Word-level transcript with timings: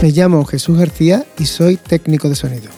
Me 0.00 0.12
llamo 0.12 0.44
Jesús 0.44 0.78
García 0.78 1.26
y 1.40 1.46
soy 1.46 1.76
técnico 1.76 2.28
de 2.28 2.36
sonido. 2.36 2.70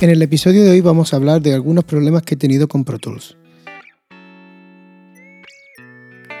En 0.00 0.08
el 0.08 0.22
episodio 0.22 0.62
de 0.62 0.70
hoy 0.70 0.80
vamos 0.80 1.12
a 1.12 1.16
hablar 1.16 1.42
de 1.42 1.52
algunos 1.52 1.82
problemas 1.82 2.22
que 2.22 2.34
he 2.34 2.36
tenido 2.36 2.68
con 2.68 2.84
Pro 2.84 3.00
Tools. 3.00 3.36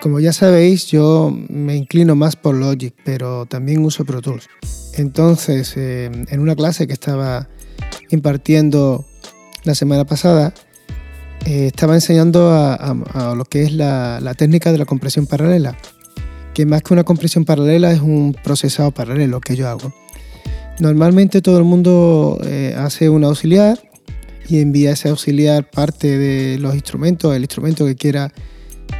Como 0.00 0.20
ya 0.20 0.32
sabéis, 0.32 0.86
yo 0.86 1.36
me 1.48 1.74
inclino 1.74 2.14
más 2.14 2.36
por 2.36 2.54
Logic, 2.54 2.94
pero 3.04 3.46
también 3.46 3.84
uso 3.84 4.04
Pro 4.04 4.20
Tools. 4.20 4.48
Entonces, 4.94 5.76
eh, 5.76 6.12
en 6.28 6.40
una 6.40 6.54
clase 6.54 6.86
que 6.86 6.92
estaba 6.92 7.48
impartiendo 8.10 9.04
la 9.64 9.74
semana 9.74 10.04
pasada, 10.04 10.54
eh, 11.46 11.66
estaba 11.66 11.94
enseñando 11.94 12.50
a, 12.52 13.34
lo 13.36 13.44
que 13.44 13.62
es 13.62 13.72
la, 13.72 14.34
técnica 14.36 14.72
de 14.72 14.78
la 14.78 14.84
compresión 14.84 15.26
paralela, 15.26 15.76
que 16.54 16.66
más 16.66 16.82
que 16.82 16.92
una 16.94 17.04
compresión 17.04 17.44
paralela 17.44 17.92
es 17.92 18.00
un 18.00 18.36
procesado 18.42 18.90
paralelo 18.90 19.40
que 19.40 19.56
yo 19.56 19.68
hago. 19.68 19.92
Normalmente 20.80 21.42
todo 21.42 21.58
el 21.58 21.64
mundo 21.64 22.40
eh, 22.44 22.74
hace 22.76 23.08
un 23.08 23.24
auxiliar 23.24 23.78
y 24.48 24.60
envía 24.60 24.92
ese 24.92 25.08
auxiliar 25.08 25.70
parte 25.70 26.18
de 26.18 26.58
los 26.58 26.74
instrumentos, 26.74 27.34
el 27.34 27.42
instrumento 27.42 27.86
que 27.86 27.94
quiera 27.94 28.32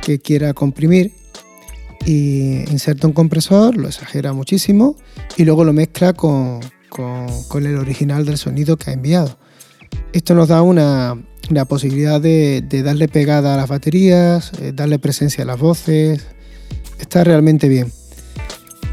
que 0.03 0.19
quiera 0.19 0.53
comprimir 0.53 1.13
y 2.05 2.69
inserta 2.71 3.07
un 3.07 3.13
compresor, 3.13 3.77
lo 3.77 3.89
exagera 3.89 4.33
muchísimo 4.33 4.97
y 5.37 5.45
luego 5.45 5.65
lo 5.65 5.73
mezcla 5.73 6.13
con, 6.13 6.61
con, 6.89 7.67
el 7.67 7.77
original 7.77 8.25
del 8.25 8.39
sonido 8.39 8.77
que 8.77 8.91
ha 8.91 8.93
enviado. 8.93 9.39
Esto 10.13 10.35
nos 10.35 10.49
da 10.49 10.63
una, 10.63 11.17
posibilidad 11.69 12.21
de, 12.21 12.63
darle 12.85 13.09
pegada 13.09 13.55
a 13.55 13.57
las 13.57 13.69
baterías, 13.69 14.53
eh, 14.61 14.73
darle 14.75 14.99
presencia 14.99 15.45
a 15.45 15.47
las 15.47 15.59
voces, 15.59 16.27
está 16.99 17.25
realmente 17.25 17.69
bien. 17.69 17.93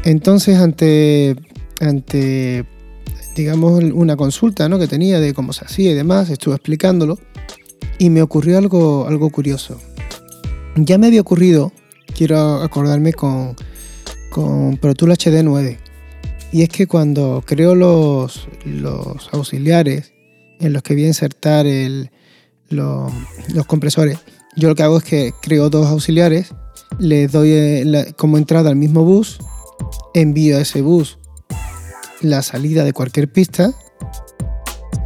Entonces 0.04 0.58
ante, 0.58 1.36
ante 1.80 2.64
digamos, 3.36 3.82
una 3.82 4.16
consulta 4.16 4.68
¿no? 4.68 4.78
que 4.78 4.86
tenía 4.86 5.20
de 5.20 5.34
cómo 5.34 5.52
se 5.52 5.64
hacía 5.64 5.92
y 5.92 5.94
demás, 5.94 6.30
estuve 6.30 6.54
explicándolo 6.54 7.18
y 7.98 8.10
me 8.10 8.22
ocurrió 8.22 8.58
algo, 8.58 9.06
algo 9.06 9.30
curioso. 9.30 9.78
Ya 10.76 10.98
me 10.98 11.08
había 11.08 11.20
ocurrido, 11.20 11.72
quiero 12.16 12.62
acordarme 12.62 13.12
con, 13.12 13.56
con 14.30 14.76
Pro 14.78 14.94
Tools 14.94 15.18
HD 15.18 15.42
9. 15.42 15.78
Y 16.52 16.62
es 16.62 16.68
que 16.68 16.86
cuando 16.86 17.44
creo 17.46 17.74
los, 17.74 18.48
los 18.64 19.28
auxiliares 19.32 20.12
en 20.58 20.72
los 20.72 20.82
que 20.82 20.94
voy 20.94 21.04
a 21.04 21.08
insertar 21.08 21.66
los 22.70 23.66
compresores, 23.66 24.18
yo 24.56 24.68
lo 24.68 24.74
que 24.74 24.82
hago 24.82 24.98
es 24.98 25.04
que 25.04 25.34
creo 25.42 25.70
dos 25.70 25.86
auxiliares, 25.86 26.54
les 26.98 27.30
doy 27.30 27.52
eh, 27.52 28.14
como 28.16 28.38
entrada 28.38 28.70
al 28.70 28.76
mismo 28.76 29.04
bus, 29.04 29.38
envío 30.14 30.56
a 30.56 30.60
ese 30.60 30.82
bus 30.82 31.18
la 32.20 32.42
salida 32.42 32.84
de 32.84 32.92
cualquier 32.92 33.32
pista 33.32 33.72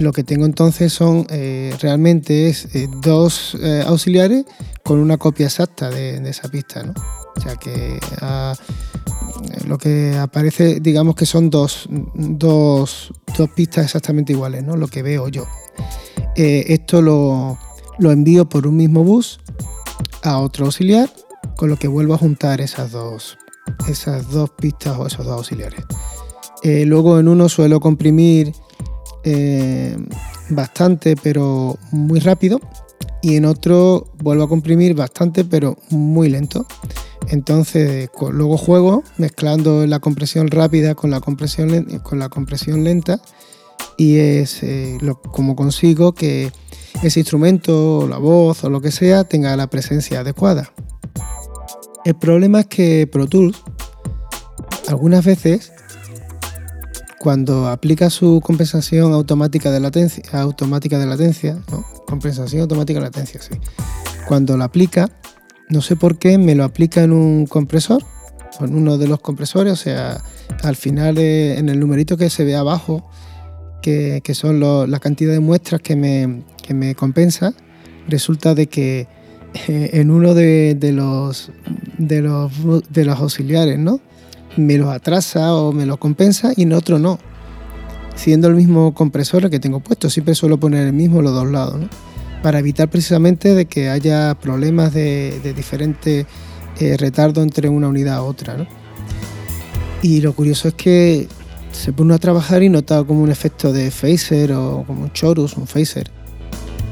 lo 0.00 0.12
que 0.12 0.24
tengo 0.24 0.46
entonces 0.46 0.92
son 0.92 1.26
eh, 1.30 1.72
realmente 1.80 2.48
es 2.48 2.74
eh, 2.74 2.88
dos 3.00 3.56
auxiliares 3.86 4.44
con 4.82 4.98
una 4.98 5.16
copia 5.16 5.46
exacta 5.46 5.88
de, 5.90 6.16
esa 6.28 6.48
pista, 6.48 6.82
¿no? 6.82 6.92
O 7.36 7.40
sea 7.40 7.56
que 7.56 7.98
ah, 8.20 8.54
lo 9.66 9.78
que 9.78 10.16
aparece, 10.16 10.80
digamos 10.80 11.14
que 11.14 11.26
son 11.26 11.50
dos, 11.50 11.88
dos, 12.14 13.12
pistas 13.54 13.86
exactamente 13.86 14.32
iguales, 14.32 14.62
¿no? 14.62 14.76
Lo 14.76 14.88
que 14.88 15.02
veo 15.02 15.28
yo. 15.28 15.46
Esto 16.36 17.02
lo, 17.02 17.58
lo, 17.98 18.12
envío 18.12 18.48
por 18.48 18.66
un 18.66 18.76
mismo 18.76 19.04
bus 19.04 19.40
a 20.22 20.38
otro 20.38 20.66
auxiliar, 20.66 21.10
con 21.56 21.70
lo 21.70 21.76
que 21.76 21.88
vuelvo 21.88 22.14
a 22.14 22.18
juntar 22.18 22.60
esas 22.60 22.92
dos, 22.92 23.38
esas 23.88 24.30
dos 24.30 24.50
pistas 24.50 24.98
o 24.98 25.06
esos 25.06 25.24
dos 25.24 25.36
auxiliares. 25.36 25.84
luego 26.62 27.18
en 27.18 27.28
uno 27.28 27.48
suelo 27.48 27.80
comprimir 27.80 28.52
eh, 29.26 29.96
bastante 30.50 31.16
pero 31.16 31.78
muy 31.90 32.20
rápido 32.20 32.60
y 33.22 33.36
en 33.36 33.46
otro 33.46 34.06
vuelvo 34.18 34.44
a 34.44 34.48
comprimir 34.48 34.94
bastante 34.94 35.44
pero 35.44 35.78
muy 35.90 36.28
lento. 36.28 36.66
Entonces 37.28 38.10
luego 38.32 38.58
juego 38.58 39.02
mezclando 39.16 39.86
la 39.86 39.98
compresión 39.98 40.48
rápida 40.48 40.94
con 40.94 41.10
la 41.10 41.20
compresión, 41.20 42.00
con 42.00 42.18
la 42.18 42.28
compresión 42.28 42.84
lenta 42.84 43.20
y 43.96 44.16
es 44.16 44.62
eh, 44.62 44.98
como 45.32 45.56
consigo 45.56 46.12
que 46.12 46.52
ese 47.02 47.20
instrumento, 47.20 48.06
la 48.08 48.18
voz 48.18 48.64
o 48.64 48.70
lo 48.70 48.80
que 48.80 48.90
sea 48.90 49.24
tenga 49.24 49.56
la 49.56 49.66
presencia 49.66 50.20
adecuada. 50.20 50.70
El 52.04 52.14
problema 52.14 52.60
es 52.60 52.66
que 52.66 53.06
Pro 53.10 53.26
Tools 53.26 53.62
algunas 54.88 55.24
veces 55.24 55.72
cuando 57.18 57.68
aplica 57.68 58.10
su 58.10 58.42
compensación 58.44 59.14
automática 59.14 59.70
de 59.70 59.80
latencia, 59.80 60.22
automática 60.32 60.98
de 60.98 61.06
latencia, 61.06 61.58
compensación 62.06 62.60
automática 62.60 62.98
de 62.98 63.06
latencia, 63.06 63.40
sí. 63.40 63.54
Cuando 64.28 64.58
lo 64.58 64.64
aplica, 64.64 65.08
no 65.70 65.80
sé 65.80 65.96
por 65.96 66.18
qué, 66.18 66.36
me 66.36 66.54
lo 66.54 66.64
aplica 66.64 67.02
en 67.02 67.12
un 67.12 67.46
compresor, 67.46 68.04
en 68.60 68.74
uno 68.74 68.98
de 68.98 69.08
los 69.08 69.20
compresores, 69.20 69.72
o 69.72 69.76
sea, 69.76 70.22
al 70.62 70.76
final 70.76 71.16
en 71.16 71.70
el 71.70 71.80
numerito 71.80 72.18
que 72.18 72.28
se 72.28 72.44
ve 72.44 72.56
abajo, 72.56 73.08
que, 73.84 74.34
son 74.34 74.60
la 74.90 74.98
cantidad 74.98 75.32
de 75.32 75.40
muestras 75.40 75.82
que 75.82 75.94
me, 75.94 76.42
que 76.62 76.72
me 76.72 76.94
compensa, 76.94 77.52
resulta 78.08 78.54
de 78.54 78.66
que 78.66 79.06
eh, 79.68 79.90
en 79.92 80.10
uno 80.10 80.32
de, 80.32 80.76
los, 80.92 81.52
de, 81.98 82.22
los, 82.22 82.50
de 82.90 83.04
los 83.04 83.18
auxiliares, 83.20 83.78
¿no? 83.78 84.00
me 84.56 84.78
los 84.78 84.88
atrasa 84.88 85.54
o 85.54 85.72
me 85.72 85.84
los 85.84 85.98
compensa 85.98 86.52
y 86.56 86.62
en 86.62 86.72
otro 86.72 86.98
no. 86.98 87.18
Siendo 88.14 88.48
el 88.48 88.54
mismo 88.54 88.94
compresor 88.94 89.50
que 89.50 89.60
tengo 89.60 89.80
puesto, 89.80 90.08
siempre 90.08 90.34
suelo 90.34 90.58
poner 90.58 90.86
el 90.86 90.92
mismo 90.92 91.20
los 91.20 91.34
dos 91.34 91.50
lados, 91.50 91.84
para 92.42 92.60
evitar 92.60 92.88
precisamente 92.88 93.54
de 93.54 93.66
que 93.66 93.90
haya 93.90 94.34
problemas 94.36 94.94
de, 94.94 95.40
de 95.42 95.52
diferente 95.52 96.26
eh, 96.80 96.96
retardo 96.96 97.42
entre 97.42 97.68
una 97.68 97.88
unidad 97.88 98.16
a 98.16 98.22
otra. 98.22 98.66
Y 100.00 100.20
lo 100.20 100.32
curioso 100.32 100.68
es 100.68 100.74
que 100.74 101.28
se 101.74 101.92
pone 101.92 102.14
a 102.14 102.18
trabajar 102.18 102.62
y 102.62 102.68
nota 102.68 103.02
como 103.04 103.22
un 103.22 103.30
efecto 103.30 103.72
de 103.72 103.90
phaser 103.90 104.52
o 104.52 104.84
como 104.86 105.02
un 105.02 105.12
chorus, 105.12 105.56
un 105.56 105.66
phaser. 105.66 106.10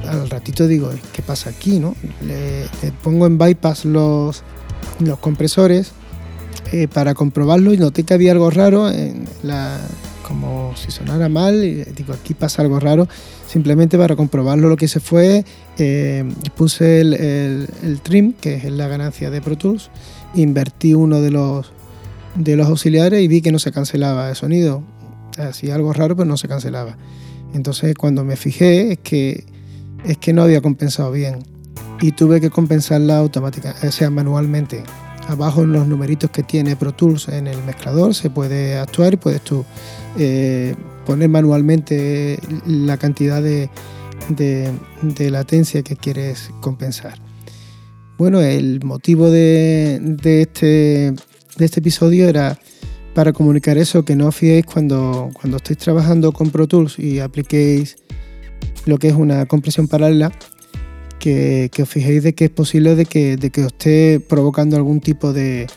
Al 0.07 0.29
ratito 0.29 0.67
digo, 0.67 0.91
¿qué 1.13 1.23
pasa 1.23 1.51
aquí? 1.51 1.79
¿no? 1.79 1.95
Le, 2.27 2.67
pongo 3.03 3.27
en 3.27 3.39
bypass 3.39 3.85
los, 3.85 4.43
los 4.99 5.19
compresores 5.21 5.93
eh, 6.73 6.89
para 6.89 7.15
comprobarlo 7.15 7.73
y 7.73 7.79
noté 7.79 8.03
que 8.03 8.13
había 8.13 8.33
algo 8.33 8.51
raro, 8.51 8.91
en 8.91 9.25
la, 9.43 9.79
como 10.27 10.75
si 10.77 10.91
sonara 10.91 11.29
mal, 11.29 11.61
digo, 11.95 12.13
aquí 12.13 12.35
pasa 12.35 12.63
algo 12.63 12.81
raro. 12.81 13.09
Simplemente 13.47 13.97
para 13.97 14.17
comprobarlo 14.17 14.69
lo 14.69 14.77
que 14.77 14.89
se 14.89 14.99
fue, 14.99 15.45
eh, 15.79 16.25
puse 16.57 17.01
el, 17.01 18.01
trim, 18.03 18.33
que 18.33 18.55
es 18.55 18.65
la 18.65 18.89
ganancia 18.89 19.31
de 19.31 19.41
Pro 19.41 19.57
invertí 20.35 20.95
uno 20.95 21.21
de 21.21 21.31
los, 21.31 21.73
de 22.35 22.57
los 22.57 22.69
auxiliares 22.69 23.23
y 23.23 23.29
vi 23.29 23.43
que 23.43 23.53
no 23.53 23.59
se 23.59 23.73
cancelaba 23.73 24.31
el 24.31 24.37
sonido. 24.37 24.83
Hacía 25.39 25.75
algo 25.75 25.93
raro, 25.93 26.17
pero 26.17 26.27
no 26.27 26.37
se 26.37 26.49
cancelaba. 26.49 26.97
Entonces 27.55 27.95
cuando 27.95 28.25
me 28.25 28.37
fijé 28.37 28.93
es 28.93 28.99
que, 28.99 29.45
es 30.05 30.19
que 30.19 30.33
no 30.33 30.43
había 30.43 30.61
compensado 30.61 31.13
bien 31.13 31.45
y 32.01 32.13
tuve 32.13 32.41
que 32.41 32.51
compensarla 32.51 33.19
automáticamente, 33.19 33.87
o 33.87 33.93
sea, 33.93 34.11
manualmente. 34.11 34.83
Abajo 35.29 35.63
en 35.63 35.73
los 35.73 35.87
numeritos 35.87 36.31
que 36.31 36.43
tiene 36.43 36.75
Pro 36.75 36.93
Tools 36.93 37.29
en 37.29 37.47
el 37.47 37.63
mezclador 37.63 38.13
se 38.13 38.29
puede 38.29 38.77
actuar 38.77 39.15
y 39.15 39.17
puedes 39.17 39.41
tú 39.43 39.65
eh, 40.19 40.75
poner 41.07 41.29
manualmente 41.29 42.41
la 42.67 42.97
cantidad 42.97 43.41
de, 43.41 43.71
latencia 45.31 45.83
que 45.83 45.97
quieres 45.97 46.51
compensar. 46.61 47.19
Bueno, 48.19 48.41
el 48.41 48.85
motivo 48.85 49.31
de, 49.31 50.17
este, 50.25 51.15
de 51.63 51.67
este 51.67 51.79
episodio 51.79 52.29
era 52.29 52.59
para 53.15 53.33
comunicar 53.33 53.79
eso, 53.79 54.05
que 54.05 54.17
no 54.17 54.27
os 54.27 54.35
fiéis 54.35 54.67
cuando, 54.67 55.31
cuando 55.33 55.59
estéis 55.59 55.79
trabajando 55.79 56.33
con 56.33 56.51
Pro 56.51 56.67
Tools 56.67 56.99
y 56.99 57.21
apliquéis 57.21 57.97
lo 58.85 58.99
que 58.99 59.09
es 59.09 59.15
una 59.15 59.47
compresión 59.47 59.87
paralela, 59.87 60.33
que, 61.21 61.71
os 61.81 61.89
fijéis 61.89 62.25
de 62.25 62.35
que 62.35 62.47
es 62.47 62.51
posible 62.51 62.97
de 62.97 63.05
que, 63.07 63.37
de 63.37 63.51
que 63.51 63.61
os 63.61 63.69
esté 63.69 64.19
provocando 64.19 64.77
algún 64.77 65.01
tipo 65.01 65.33
de, 65.33 65.69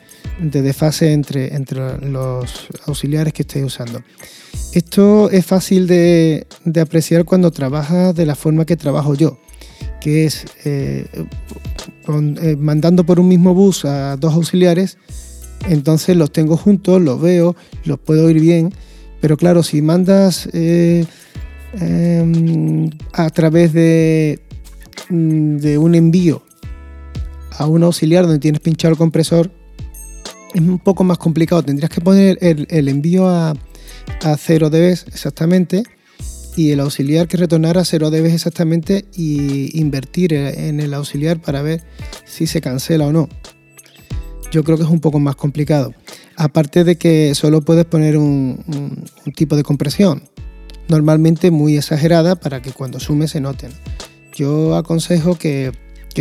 desfase 0.42 1.14
entre, 1.14 1.54
entre 1.54 2.00
los 2.00 2.68
auxiliares 2.88 3.32
que 3.32 3.44
estéis 3.44 3.66
usando. 3.66 4.02
Esto 4.74 5.30
es 5.30 5.46
fácil 5.46 5.86
de, 5.86 6.48
apreciar 6.82 7.26
cuando 7.26 7.52
trabajas 7.52 8.16
de 8.16 8.26
la 8.26 8.34
forma 8.34 8.66
que 8.66 8.76
trabajo 8.76 9.14
yo, 9.14 9.38
que 10.02 10.26
es 10.26 10.46
eh, 10.64 11.06
eh, 12.08 12.56
mandando 12.58 13.06
por 13.06 13.20
un 13.20 13.28
mismo 13.28 13.54
bus 13.54 13.86
a 13.86 14.18
dos 14.18 14.34
auxiliares, 14.34 14.98
entonces 15.68 16.16
los 16.16 16.32
tengo 16.32 16.58
juntos, 16.58 17.02
los 17.02 17.22
veo, 17.22 17.56
los 17.86 18.00
puedo 18.00 18.26
oír 18.26 18.40
bien, 18.40 18.74
pero 19.22 19.38
claro, 19.38 19.64
si 19.64 19.82
mandas 19.82 20.48
eh, 20.54 21.06
em, 21.80 22.90
a 23.14 23.30
través 23.30 23.74
de, 23.74 24.46
Mm, 25.10 25.58
de 25.58 25.78
un 25.78 25.94
envío 25.94 26.42
a 27.58 27.68
un 27.68 27.84
auxiliar 27.84 28.24
donde 28.24 28.40
tienes 28.40 28.60
pinchado 28.60 28.92
el 28.92 28.98
compresor, 28.98 29.52
es 30.54 30.62
un 30.62 30.80
poco 30.80 31.04
más 31.04 31.18
complicado. 31.18 31.64
Tendrías 31.64 31.90
que 31.90 32.02
poner 32.02 32.38
el, 32.42 32.88
envío 32.88 33.28
a, 33.28 33.52
a 34.24 34.38
0 34.38 34.70
dB 34.70 34.92
exactamente 35.08 35.84
y 36.58 36.72
el 36.72 36.80
auxiliar 36.80 37.28
que 37.28 37.38
retornara 37.38 37.82
a 37.82 37.86
0 37.86 38.10
dB 38.10 38.26
exactamente 38.34 39.06
y 39.16 39.80
invertir 39.80 40.34
en 40.34 40.80
el 40.80 40.94
auxiliar 40.94 41.42
para 41.42 41.62
ver 41.62 41.84
si 42.26 42.48
se 42.48 42.62
cancela 42.62 43.08
o 43.08 43.12
no. 43.12 43.30
Yo 44.56 44.64
creo 44.64 44.78
que 44.78 44.84
es 44.84 44.90
un 44.90 45.02
poco 45.02 45.20
más 45.20 45.36
complicado. 45.36 45.94
Aparte 46.38 46.86
de 46.86 46.96
que 46.96 47.36
solo 47.36 47.60
puedes 47.60 47.84
poner 47.84 48.18
un, 48.18 48.64
tipo 49.36 49.58
de 49.58 49.64
compresión, 49.64 50.24
normalmente 50.88 51.52
muy 51.52 51.76
exagerada 51.76 52.38
para 52.38 52.62
que 52.62 52.72
cuando 52.72 53.02
sume 53.02 53.28
se 53.28 53.42
noten. 53.42 53.72
Yo 54.34 54.78
aconsejo 54.78 55.36
que, 55.36 55.74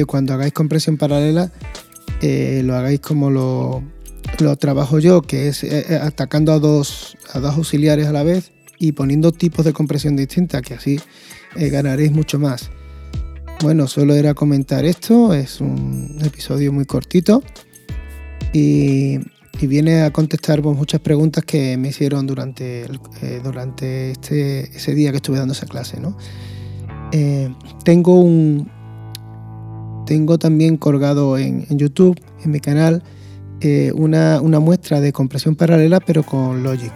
cuando 0.08 0.34
hagáis 0.34 0.52
compresión 0.52 0.96
paralela 0.96 1.52
eh, 2.22 2.62
lo 2.64 2.74
hagáis 2.74 2.98
como 2.98 3.30
lo, 3.30 3.84
lo, 4.40 4.56
trabajo 4.56 4.98
yo, 4.98 5.22
que 5.22 5.46
es 5.46 5.62
eh, 5.62 5.86
eh, 5.88 6.00
atacando 6.02 6.52
a 6.52 6.58
dos, 6.58 7.16
a 7.32 7.38
dos 7.38 7.54
auxiliares 7.54 8.08
a 8.08 8.12
la 8.12 8.24
vez 8.24 8.50
y 8.80 8.90
poniendo 8.90 9.30
tipos 9.30 9.64
de 9.64 9.72
compresión 9.72 10.16
distintas, 10.16 10.60
que 10.62 10.74
así 10.74 10.98
ganaréis 11.54 12.10
mucho 12.10 12.40
más. 12.40 12.68
Bueno, 13.62 13.86
solo 13.86 14.16
era 14.16 14.34
comentar 14.34 14.84
esto, 14.84 15.34
es 15.34 15.60
un 15.60 16.18
episodio 16.24 16.72
muy 16.72 16.84
cortito 16.84 17.40
y, 18.54 19.18
viene 19.66 20.02
a 20.02 20.12
contestar 20.12 20.60
pues, 20.60 20.76
muchas 20.76 21.00
preguntas 21.00 21.42
que 21.44 21.78
me 21.78 21.88
hicieron 21.88 22.26
durante, 22.26 22.84
eh, 23.22 23.40
durante 23.42 24.10
este, 24.10 24.76
ese 24.76 24.94
día 24.94 25.10
que 25.10 25.16
estuve 25.16 25.38
dando 25.38 25.54
esa 25.54 25.66
clase. 25.66 25.96
Eh, 27.12 27.50
tengo, 27.82 28.20
un, 28.20 28.70
tengo 30.06 30.38
también 30.38 30.76
colgado 30.76 31.38
en, 31.38 31.66
YouTube, 31.70 32.20
en 32.44 32.50
mi 32.50 32.60
canal, 32.60 33.02
eh, 33.60 33.90
una, 33.94 34.40
muestra 34.60 35.00
de 35.00 35.12
compresión 35.12 35.56
paralela 35.56 35.98
pero 36.00 36.22
con 36.22 36.62
Logic. 36.62 36.92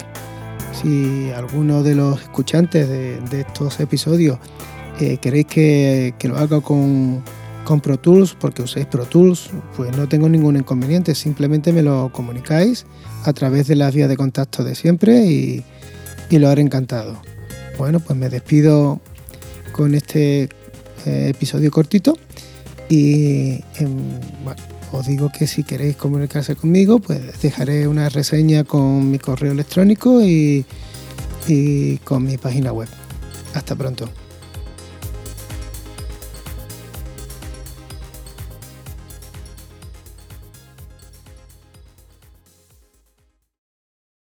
Si 0.72 1.30
alguno 1.34 1.82
de 1.82 1.94
los 1.94 2.20
escuchantes 2.20 2.86
de, 2.86 3.40
estos 3.40 3.80
episodios 3.80 4.38
queréis 5.22 5.46
que, 5.46 6.14
que, 6.18 6.28
lo 6.28 6.36
haga 6.36 6.60
con, 6.60 7.22
con 7.68 7.82
Pro 7.82 7.98
Tools, 7.98 8.34
porque 8.40 8.62
uséis 8.62 8.86
Pro 8.86 9.04
Tools, 9.04 9.50
pues 9.76 9.94
no 9.94 10.08
tengo 10.08 10.26
ningún 10.26 10.56
inconveniente, 10.56 11.14
simplemente 11.14 11.70
me 11.70 11.82
lo 11.82 12.10
comunicáis 12.14 12.86
a 13.24 13.34
través 13.34 13.66
de 13.66 13.76
las 13.76 13.94
vías 13.94 14.08
de 14.08 14.16
contacto 14.16 14.64
de 14.64 14.74
siempre 14.74 15.26
y, 15.26 15.62
lo 16.30 16.48
haré 16.48 16.62
encantado. 16.62 17.20
Bueno, 17.76 18.00
pues 18.00 18.18
me 18.18 18.30
despido 18.30 19.02
con 19.72 19.94
este 19.94 20.44
eh, 21.04 21.28
episodio 21.28 21.70
cortito 21.70 22.16
y 22.88 23.62
em, 23.76 24.18
os 24.90 25.06
digo 25.06 25.30
que 25.30 25.46
si 25.46 25.62
queréis 25.62 25.96
comunicarse 25.96 26.56
conmigo, 26.56 27.00
pues 27.00 27.20
dejaré 27.42 27.86
una 27.86 28.08
reseña 28.08 28.64
con 28.64 29.10
mi 29.10 29.18
correo 29.18 29.52
electrónico 29.52 30.22
y 30.22 30.64
con 32.02 32.24
mi 32.24 32.38
página 32.38 32.72
web. 32.72 32.88
Hasta 33.52 33.76
pronto. 33.76 34.08